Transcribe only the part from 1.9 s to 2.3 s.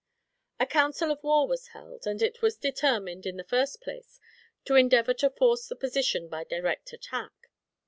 and